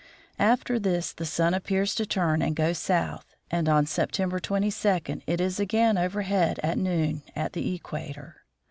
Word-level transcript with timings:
After 0.39 0.79
this 0.79 1.13
the 1.13 1.27
sun 1.27 1.53
appears 1.53 1.93
to 1.93 2.07
turn 2.07 2.41
and 2.41 2.55
go 2.55 2.73
south, 2.73 3.35
and 3.51 3.69
on 3.69 3.85
September 3.85 4.39
22 4.39 5.21
it 5.27 5.39
is 5.39 5.59
again 5.59 5.95
overhead 5.95 6.59
at 6.63 6.79
noon 6.79 7.21
at 7.35 7.53
the 7.53 7.75
equator. 7.75 8.37